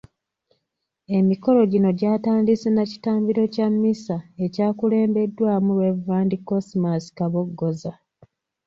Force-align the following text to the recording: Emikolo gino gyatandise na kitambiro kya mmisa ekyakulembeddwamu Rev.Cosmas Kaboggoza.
Emikolo 1.17 1.59
gino 1.71 1.89
gyatandise 1.99 2.67
na 2.73 2.83
kitambiro 2.91 3.43
kya 3.53 3.67
mmisa 3.73 4.15
ekyakulembeddwamu 4.45 5.71
Rev.Cosmas 5.81 7.03
Kaboggoza. 7.17 7.91